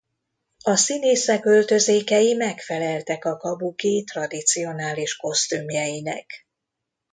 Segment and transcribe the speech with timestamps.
[0.63, 6.47] A színészek öltözékei megfeleltek a kabuki tradicionális kosztümjeinek.